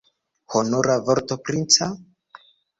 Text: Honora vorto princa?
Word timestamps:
Honora 0.59 0.95
vorto 1.11 1.39
princa? 1.45 1.93